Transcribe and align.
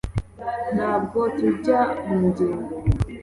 Ntabwo 0.75 1.19
tujya 1.37 1.79
mu 2.07 2.15
ngendo 2.27 2.71